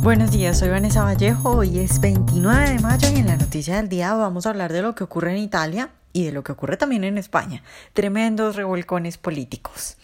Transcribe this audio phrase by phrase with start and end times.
[0.00, 1.50] Buenos días, soy Vanessa Vallejo.
[1.50, 4.80] Hoy es 29 de mayo y en la noticia del día vamos a hablar de
[4.80, 7.64] lo que ocurre en Italia y de lo que ocurre también en España.
[7.94, 9.96] Tremendos revolcones políticos.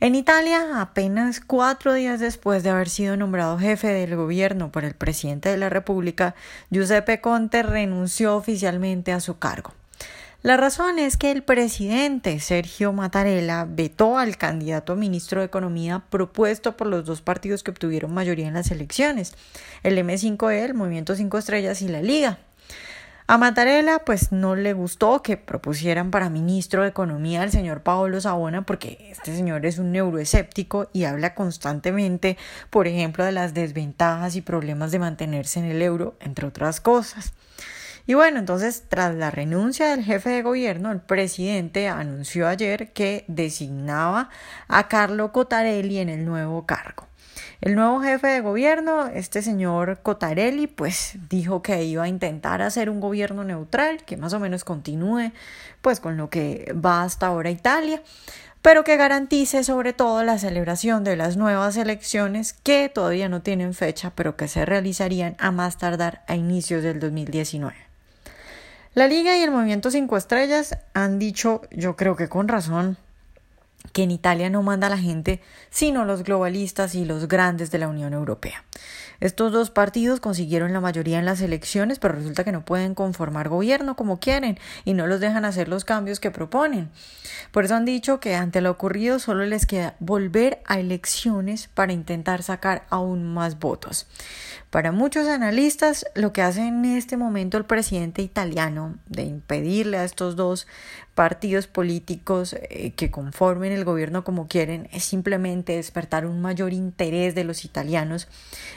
[0.00, 4.94] En Italia, apenas cuatro días después de haber sido nombrado jefe del gobierno por el
[4.94, 6.34] presidente de la República,
[6.70, 9.72] Giuseppe Conte renunció oficialmente a su cargo.
[10.42, 16.02] La razón es que el presidente Sergio Mattarella vetó al candidato a ministro de Economía
[16.08, 19.34] propuesto por los dos partidos que obtuvieron mayoría en las elecciones,
[19.82, 22.38] el M5E, el Movimiento 5 Estrellas y la Liga.
[23.26, 28.18] A Mattarella pues no le gustó que propusieran para ministro de Economía al señor Paolo
[28.18, 32.38] Sabona porque este señor es un neuroescéptico y habla constantemente,
[32.70, 37.34] por ejemplo, de las desventajas y problemas de mantenerse en el euro, entre otras cosas.
[38.06, 43.24] Y bueno, entonces, tras la renuncia del jefe de gobierno, el presidente anunció ayer que
[43.28, 44.30] designaba
[44.68, 47.10] a Carlo Cotarelli en el nuevo cargo.
[47.60, 52.88] El nuevo jefe de gobierno, este señor Cotarelli, pues dijo que iba a intentar hacer
[52.88, 55.32] un gobierno neutral, que más o menos continúe
[55.82, 58.02] pues con lo que va hasta ahora Italia,
[58.62, 63.74] pero que garantice sobre todo la celebración de las nuevas elecciones que todavía no tienen
[63.74, 67.89] fecha, pero que se realizarían a más tardar a inicios del 2019.
[68.92, 72.96] La Liga y el Movimiento Cinco Estrellas han dicho, yo creo que con razón,
[73.92, 77.88] que en Italia no manda la gente, sino los globalistas y los grandes de la
[77.88, 78.64] Unión Europea.
[79.20, 83.50] Estos dos partidos consiguieron la mayoría en las elecciones, pero resulta que no pueden conformar
[83.50, 86.88] gobierno como quieren y no los dejan hacer los cambios que proponen.
[87.52, 91.92] Por eso han dicho que ante lo ocurrido solo les queda volver a elecciones para
[91.92, 94.06] intentar sacar aún más votos.
[94.70, 100.04] Para muchos analistas, lo que hace en este momento el presidente italiano de impedirle a
[100.04, 100.66] estos dos
[101.14, 107.34] partidos políticos eh, que conformen el gobierno como quieren es simplemente despertar un mayor interés
[107.34, 108.28] de los italianos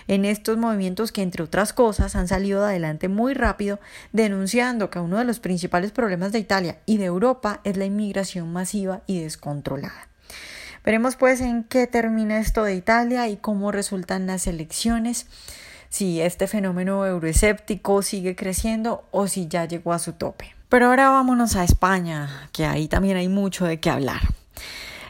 [0.07, 3.79] en estos movimientos que, entre otras cosas, han salido adelante muy rápido
[4.11, 8.51] denunciando que uno de los principales problemas de Italia y de Europa es la inmigración
[8.51, 10.07] masiva y descontrolada.
[10.83, 15.27] Veremos pues en qué termina esto de Italia y cómo resultan las elecciones
[15.89, 20.55] si este fenómeno euroescéptico sigue creciendo o si ya llegó a su tope.
[20.67, 24.21] Pero ahora vámonos a España, que ahí también hay mucho de qué hablar.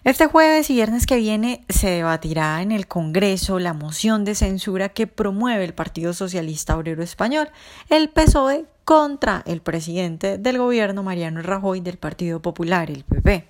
[0.04, 4.90] Este jueves y viernes que viene se debatirá en el Congreso la moción de censura
[4.90, 7.48] que promueve el Partido Socialista Obrero Español,
[7.90, 13.48] el PSOE, contra el presidente del gobierno Mariano Rajoy del Partido Popular, el PP.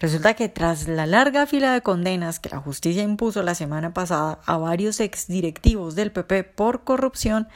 [0.00, 4.40] Resulta que tras la larga fila de condenas que la justicia impuso la semana pasada
[4.46, 7.48] a varios exdirectivos del PP por corrupción,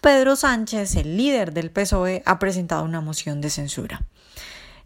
[0.00, 4.02] Pedro Sánchez, el líder del PSOE, ha presentado una moción de censura.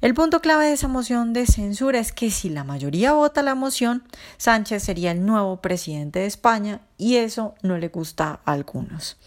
[0.00, 3.54] El punto clave de esa moción de censura es que si la mayoría vota la
[3.54, 4.02] moción,
[4.38, 9.18] Sánchez sería el nuevo presidente de España y eso no le gusta a algunos.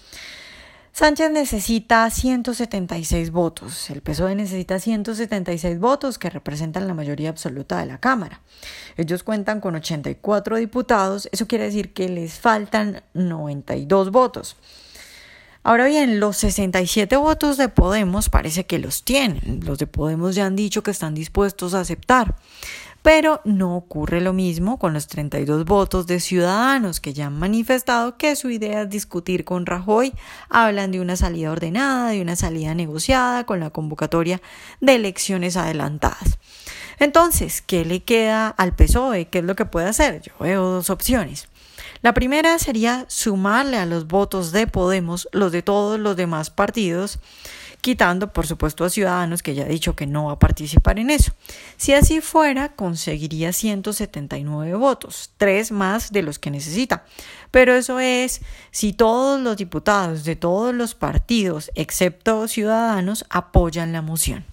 [0.92, 3.90] Sánchez necesita 176 votos.
[3.92, 8.42] El PSOE necesita 176 votos que representan la mayoría absoluta de la Cámara.
[8.98, 11.30] Ellos cuentan con 84 diputados.
[11.32, 14.56] Eso quiere decir que les faltan 92 votos.
[15.66, 19.62] Ahora bien, los 67 votos de Podemos parece que los tienen.
[19.64, 22.36] Los de Podemos ya han dicho que están dispuestos a aceptar.
[23.02, 28.18] Pero no ocurre lo mismo con los 32 votos de ciudadanos que ya han manifestado
[28.18, 30.14] que su idea es discutir con Rajoy.
[30.50, 34.42] Hablan de una salida ordenada, de una salida negociada con la convocatoria
[34.82, 36.40] de elecciones adelantadas.
[37.00, 39.28] Entonces, ¿qué le queda al PSOE?
[39.30, 40.22] ¿Qué es lo que puede hacer?
[40.22, 41.48] Yo veo dos opciones.
[42.04, 47.18] La primera sería sumarle a los votos de Podemos los de todos los demás partidos
[47.80, 51.10] quitando por supuesto a Ciudadanos que ya ha dicho que no va a participar en
[51.10, 51.32] eso.
[51.78, 57.06] Si así fuera, conseguiría 179 votos, tres más de los que necesita.
[57.52, 58.42] Pero eso es
[58.72, 64.44] si todos los diputados de todos los partidos, excepto Ciudadanos, apoyan la moción.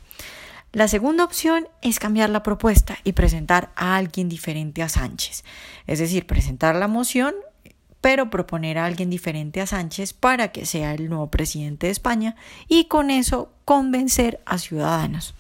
[0.73, 5.45] La segunda opción es cambiar la propuesta y presentar a alguien diferente a Sánchez,
[5.87, 7.35] es decir, presentar la moción
[8.01, 12.37] pero proponer a alguien diferente a Sánchez para que sea el nuevo presidente de España
[12.69, 15.35] y con eso convencer a ciudadanos.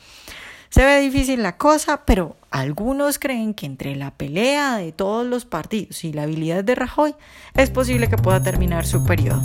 [0.69, 5.45] Se ve difícil la cosa, pero algunos creen que entre la pelea de todos los
[5.45, 7.15] partidos y la habilidad de Rajoy
[7.55, 9.43] es posible que pueda terminar su periodo.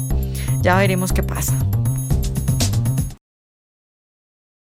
[0.62, 1.56] Ya veremos qué pasa.